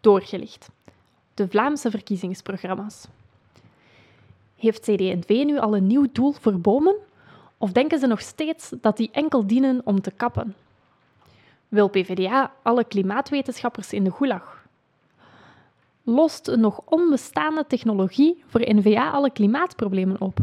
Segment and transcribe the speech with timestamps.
[0.00, 0.68] doorgelicht.
[1.34, 3.06] De Vlaamse verkiezingsprogramma's.
[4.56, 6.96] Heeft CD&V nu al een nieuw doel voor bomen?
[7.58, 10.54] Of denken ze nog steeds dat die enkel dienen om te kappen?
[11.68, 14.66] Wil PvdA alle klimaatwetenschappers in de gulag?
[16.02, 20.38] Lost een nog onbestaande technologie voor NVA alle klimaatproblemen op?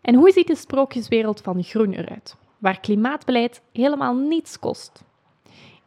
[0.00, 5.02] En hoe ziet de sprookjeswereld van groen eruit, waar klimaatbeleid helemaal niets kost?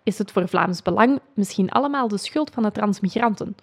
[0.04, 3.56] Is het voor Vlaams Belang misschien allemaal de schuld van de transmigranten?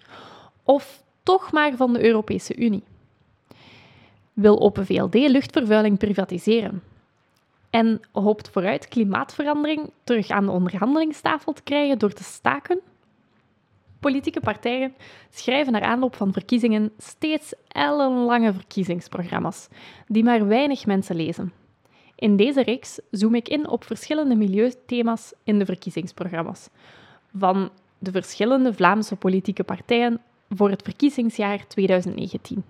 [0.63, 2.83] Of toch maar van de Europese Unie?
[4.33, 6.83] Wil Open VLD luchtvervuiling privatiseren?
[7.69, 12.79] En hoopt vooruit klimaatverandering terug aan de onderhandelingstafel te krijgen door te staken?
[13.99, 14.93] Politieke partijen
[15.29, 19.67] schrijven naar aanloop van verkiezingen steeds ellenlange verkiezingsprogramma's,
[20.07, 21.53] die maar weinig mensen lezen.
[22.19, 26.69] In deze reeks zoom ik in op verschillende milieuthema's in de verkiezingsprogramma's,
[27.35, 27.69] van
[27.99, 32.63] de verschillende Vlaamse politieke partijen voor het verkiezingsjaar 2019.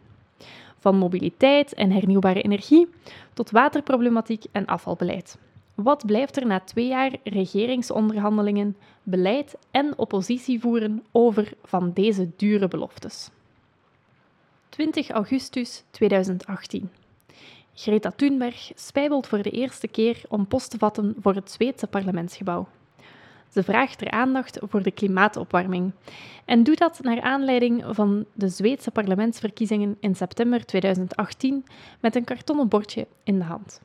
[0.79, 2.87] Van mobiliteit en hernieuwbare energie
[3.33, 5.37] tot waterproblematiek en afvalbeleid.
[5.75, 12.67] Wat blijft er na twee jaar regeringsonderhandelingen, beleid en oppositie voeren over van deze dure
[12.67, 13.29] beloftes?
[14.69, 16.89] 20 augustus 2018.
[17.81, 22.67] Greta Thunberg spijbelt voor de eerste keer om post te vatten voor het Zweedse parlementsgebouw.
[23.49, 25.91] Ze vraagt er aandacht voor de klimaatopwarming
[26.45, 31.65] en doet dat naar aanleiding van de Zweedse parlementsverkiezingen in september 2018
[31.99, 33.81] met een kartonnen bordje in de hand.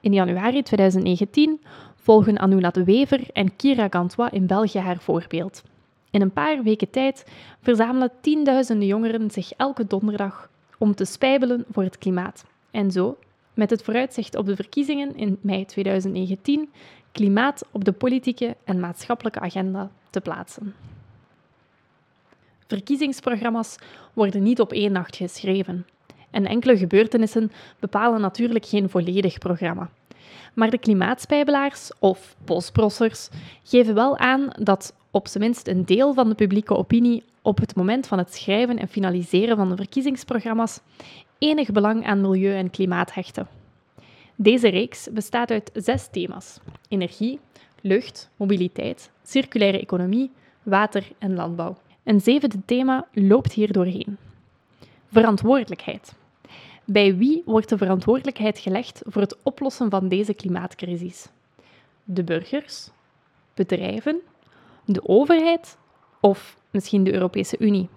[0.00, 1.60] In januari 2019
[1.94, 5.62] volgen Anula de Wever en Kira Gantois in België haar voorbeeld.
[6.10, 7.26] In een paar weken tijd
[7.60, 12.44] verzamelen tienduizenden jongeren zich elke donderdag om te spijbelen voor het klimaat.
[12.76, 13.18] En zo,
[13.54, 16.70] met het vooruitzicht op de verkiezingen in mei 2019,
[17.12, 20.74] klimaat op de politieke en maatschappelijke agenda te plaatsen.
[22.66, 23.76] Verkiezingsprogramma's
[24.12, 25.86] worden niet op één nacht geschreven.
[26.30, 29.90] En enkele gebeurtenissen bepalen natuurlijk geen volledig programma.
[30.54, 33.28] Maar de klimaatspijbelaars, of postbrossers,
[33.62, 37.76] geven wel aan dat op zijn minst een deel van de publieke opinie op het
[37.76, 40.80] moment van het schrijven en finaliseren van de verkiezingsprogramma's
[41.38, 43.48] enig belang aan milieu en klimaat hechten.
[44.34, 46.58] Deze reeks bestaat uit zes thema's:
[46.88, 47.38] energie,
[47.80, 50.30] lucht, mobiliteit, circulaire economie,
[50.62, 51.76] water en landbouw.
[52.04, 54.16] Een zevende thema loopt hier doorheen:
[55.12, 56.14] verantwoordelijkheid.
[56.84, 61.28] Bij wie wordt de verantwoordelijkheid gelegd voor het oplossen van deze klimaatcrisis?
[62.04, 62.90] De burgers,
[63.54, 64.20] bedrijven,
[64.84, 65.76] de overheid
[66.20, 67.88] of misschien de Europese Unie?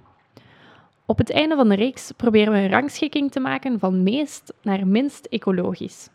[1.09, 4.87] Op het einde van de reeks proberen we een rangschikking te maken van meest naar
[4.87, 6.09] minst ecologisch.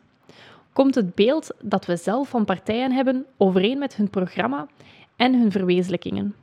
[0.72, 4.66] Komt het beeld dat we zelf van partijen hebben overeen met hun programma
[5.16, 6.34] en hun verwezenlijkingen?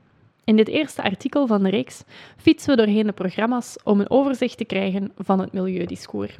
[0.43, 2.03] In dit eerste artikel van de reeks
[2.37, 6.35] fietsen we doorheen de programma's om een overzicht te krijgen van het milieudiscours.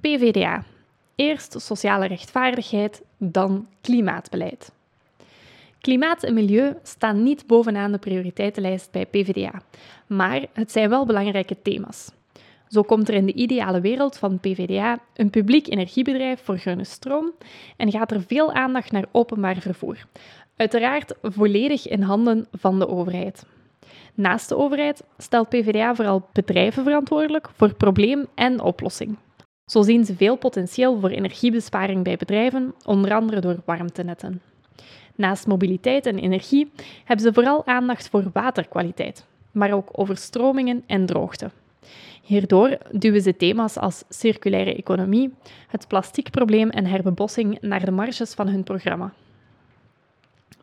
[0.00, 0.64] PVDA.
[1.14, 4.72] Eerst sociale rechtvaardigheid, dan klimaatbeleid.
[5.82, 9.62] Klimaat en milieu staan niet bovenaan de prioriteitenlijst bij PVDA,
[10.06, 12.10] maar het zijn wel belangrijke thema's.
[12.68, 17.32] Zo komt er in de ideale wereld van PVDA een publiek energiebedrijf voor groene stroom
[17.76, 20.06] en gaat er veel aandacht naar openbaar vervoer.
[20.56, 23.46] Uiteraard volledig in handen van de overheid.
[24.14, 29.16] Naast de overheid stelt PVDA vooral bedrijven verantwoordelijk voor probleem en oplossing.
[29.64, 34.51] Zo zien ze veel potentieel voor energiebesparing bij bedrijven, onder andere door warmtenetten.
[35.14, 36.70] Naast mobiliteit en energie
[37.04, 41.50] hebben ze vooral aandacht voor waterkwaliteit, maar ook overstromingen en droogte.
[42.22, 45.34] Hierdoor duwen ze thema's als circulaire economie,
[45.68, 49.12] het plasticprobleem en herbebossing naar de marges van hun programma.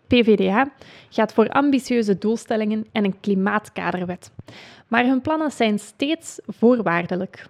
[0.07, 0.71] PVDA
[1.09, 4.31] gaat voor ambitieuze doelstellingen en een klimaatkaderwet,
[4.87, 7.47] maar hun plannen zijn steeds voorwaardelijk.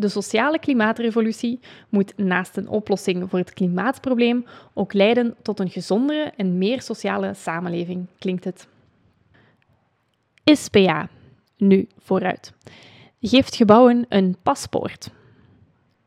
[0.00, 6.32] De sociale klimaatrevolutie moet naast een oplossing voor het klimaatprobleem ook leiden tot een gezondere
[6.36, 8.68] en meer sociale samenleving, klinkt het.
[10.44, 11.08] SPA.
[11.56, 12.52] Nu vooruit.
[13.20, 15.10] Geeft gebouwen een paspoort.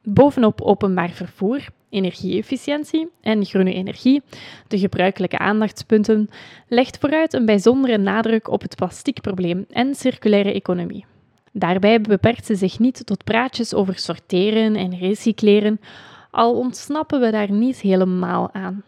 [0.03, 4.21] Bovenop openbaar vervoer, energieefficiëntie en groene energie,
[4.67, 6.29] de gebruikelijke aandachtspunten,
[6.67, 11.05] legt vooruit een bijzondere nadruk op het plasticprobleem en circulaire economie.
[11.55, 15.79] Daarbij beperkt ze zich niet tot praatjes over sorteren en recycleren,
[16.31, 18.83] al ontsnappen we daar niet helemaal aan.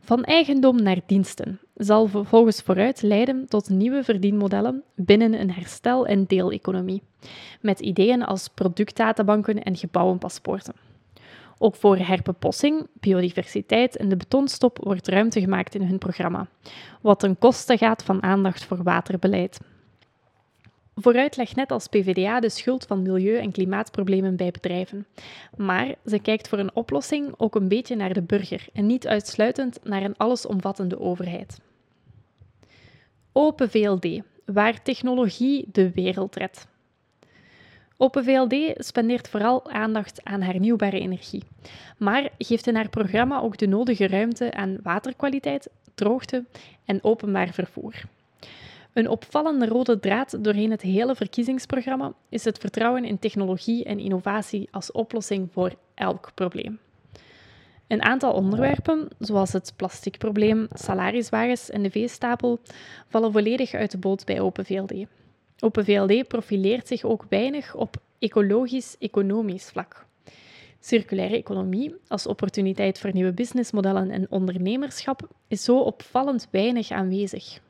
[0.00, 6.24] Van eigendom naar diensten zal vervolgens vooruit leiden tot nieuwe verdienmodellen binnen een herstel- en
[6.26, 7.02] deeleconomie,
[7.60, 10.74] met ideeën als productdatabanken en gebouwenpaspoorten.
[11.58, 16.46] Ook voor herbepossing, biodiversiteit en de betonstop wordt ruimte gemaakt in hun programma,
[17.00, 19.58] wat ten koste gaat van aandacht voor waterbeleid.
[20.96, 25.06] Vooruit legt net als PvdA de schuld van milieu- en klimaatproblemen bij bedrijven.
[25.56, 29.78] Maar ze kijkt voor een oplossing ook een beetje naar de burger en niet uitsluitend
[29.82, 31.60] naar een allesomvattende overheid.
[33.32, 36.66] Open VLD, waar technologie de wereld redt.
[37.96, 41.42] Open VLD spendeert vooral aandacht aan hernieuwbare energie,
[41.98, 46.44] maar geeft in haar programma ook de nodige ruimte aan waterkwaliteit, droogte
[46.84, 47.94] en openbaar vervoer.
[48.94, 54.68] Een opvallende rode draad doorheen het hele verkiezingsprogramma is het vertrouwen in technologie en innovatie
[54.70, 56.78] als oplossing voor elk probleem.
[57.86, 62.60] Een aantal onderwerpen, zoals het plasticprobleem, salariswagens en de veestapel,
[63.08, 65.06] vallen volledig uit de boot bij Open VLD.
[65.58, 70.06] Open VLD profileert zich ook weinig op ecologisch-economisch vlak.
[70.80, 77.60] Circulaire economie als opportuniteit voor nieuwe businessmodellen en ondernemerschap is zo opvallend weinig aanwezig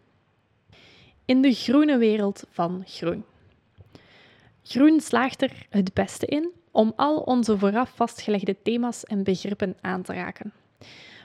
[1.25, 3.25] in de groene wereld van groen.
[4.63, 10.03] Groen slaagt er het beste in om al onze vooraf vastgelegde thema's en begrippen aan
[10.03, 10.53] te raken.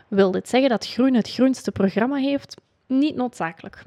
[0.08, 2.56] Wil dit zeggen dat groen het groenste programma heeft?
[2.88, 3.84] Niet noodzakelijk.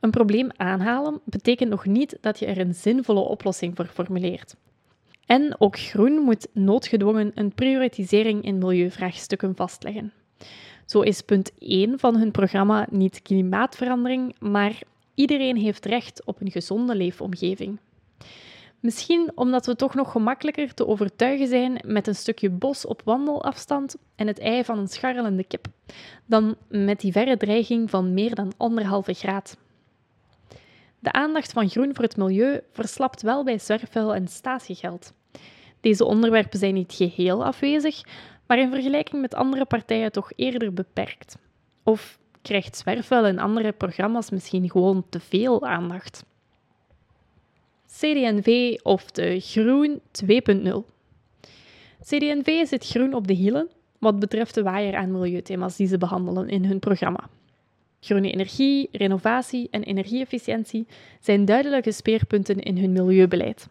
[0.00, 4.56] Een probleem aanhalen betekent nog niet dat je er een zinvolle oplossing voor formuleert.
[5.26, 10.12] En ook groen moet noodgedwongen een prioritisering in milieuvraagstukken vastleggen.
[10.86, 14.78] Zo is punt 1 van hun programma niet klimaatverandering, maar
[15.18, 17.78] Iedereen heeft recht op een gezonde leefomgeving.
[18.80, 23.96] Misschien omdat we toch nog gemakkelijker te overtuigen zijn met een stukje bos op wandelafstand
[24.16, 25.66] en het ei van een scharrelende kip,
[26.26, 29.56] dan met die verre dreiging van meer dan anderhalve graad.
[30.98, 35.12] De aandacht van groen voor het milieu verslapt wel bij zwerfvuil en statiegeld.
[35.80, 38.02] Deze onderwerpen zijn niet geheel afwezig,
[38.46, 41.38] maar in vergelijking met andere partijen toch eerder beperkt.
[41.82, 46.24] Of krijgt zwerfvuil en andere programma's misschien gewoon te veel aandacht.
[47.86, 50.96] CD&V of de Groen 2.0.
[52.02, 53.68] CD&V zit groen op de hielen
[53.98, 57.28] wat betreft de waaier aan milieuthema's die ze behandelen in hun programma.
[58.00, 60.86] Groene energie, renovatie en energieefficiëntie
[61.20, 63.68] zijn duidelijke speerpunten in hun milieubeleid.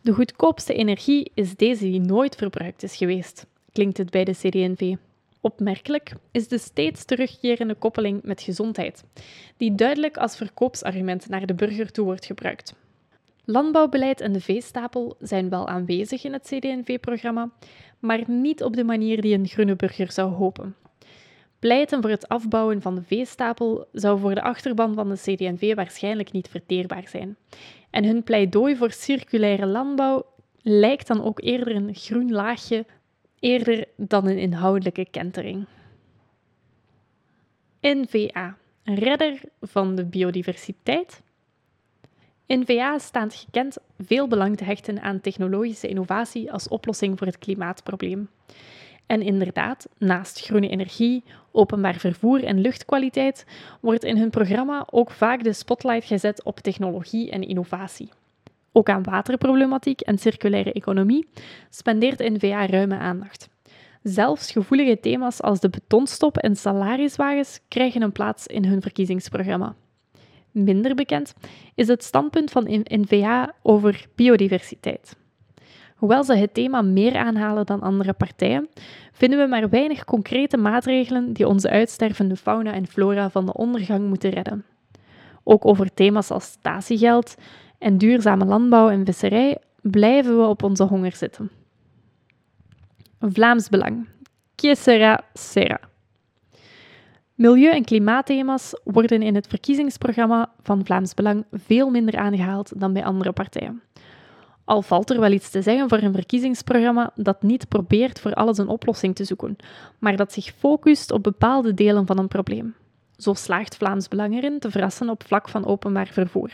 [0.00, 4.94] De goedkoopste energie is deze die nooit verbruikt is geweest, klinkt het bij de CD&V.
[5.40, 9.04] Opmerkelijk is de steeds terugkerende koppeling met gezondheid,
[9.56, 12.74] die duidelijk als verkoopsargument naar de burger toe wordt gebruikt.
[13.44, 17.50] Landbouwbeleid en de veestapel zijn wel aanwezig in het CD&V-programma,
[17.98, 20.76] maar niet op de manier die een groene burger zou hopen.
[21.58, 26.32] Pleiten voor het afbouwen van de veestapel zou voor de achterban van de CD&V waarschijnlijk
[26.32, 27.36] niet verteerbaar zijn.
[27.90, 30.26] En hun pleidooi voor circulaire landbouw
[30.62, 32.84] lijkt dan ook eerder een groen laagje
[33.40, 35.66] eerder dan een inhoudelijke kentering.
[37.80, 41.22] NVA, redder van de biodiversiteit.
[42.46, 48.28] NVA staat gekend veel belang te hechten aan technologische innovatie als oplossing voor het klimaatprobleem.
[49.06, 53.46] En inderdaad, naast groene energie, openbaar vervoer en luchtkwaliteit
[53.80, 58.08] wordt in hun programma ook vaak de spotlight gezet op technologie en innovatie.
[58.72, 61.28] Ook aan waterproblematiek en circulaire economie
[61.70, 63.48] spendeert NVA ruime aandacht.
[64.02, 69.74] Zelfs gevoelige thema's als de betonstop en salariswagens krijgen een plaats in hun verkiezingsprogramma.
[70.50, 71.34] Minder bekend
[71.74, 75.16] is het standpunt van NVA over biodiversiteit.
[75.96, 78.68] Hoewel ze het thema meer aanhalen dan andere partijen,
[79.12, 84.08] vinden we maar weinig concrete maatregelen die onze uitstervende fauna en flora van de ondergang
[84.08, 84.64] moeten redden.
[85.44, 87.34] Ook over thema's als statiegeld
[87.80, 91.50] en duurzame landbouw en visserij blijven we op onze honger zitten.
[93.20, 94.08] Vlaams Belang.
[94.54, 94.74] Que
[95.34, 95.80] sera.
[97.34, 103.04] Milieu- en klimaatthema's worden in het verkiezingsprogramma van Vlaams Belang veel minder aangehaald dan bij
[103.04, 103.82] andere partijen.
[104.64, 108.58] Al valt er wel iets te zeggen voor een verkiezingsprogramma dat niet probeert voor alles
[108.58, 109.56] een oplossing te zoeken,
[109.98, 112.74] maar dat zich focust op bepaalde delen van een probleem.
[113.16, 116.50] Zo slaagt Vlaams Belang erin te verrassen op vlak van openbaar vervoer.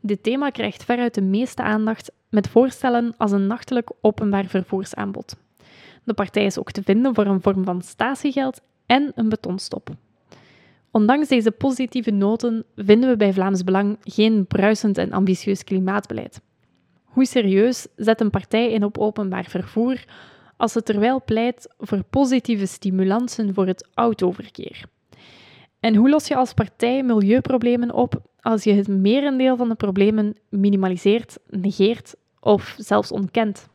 [0.00, 5.36] Dit thema krijgt veruit de meeste aandacht met voorstellen als een nachtelijk openbaar vervoersaanbod.
[6.04, 9.90] De partij is ook te vinden voor een vorm van statiegeld en een betonstop.
[10.90, 16.40] Ondanks deze positieve noten vinden we bij Vlaams Belang geen bruisend en ambitieus klimaatbeleid.
[17.04, 20.04] Hoe serieus zet een partij in op openbaar vervoer
[20.56, 24.84] als het terwijl pleit voor positieve stimulansen voor het autoverkeer?
[25.80, 30.36] En hoe los je als partij milieuproblemen op als je het merendeel van de problemen
[30.48, 33.68] minimaliseert, negeert of zelfs ontkent?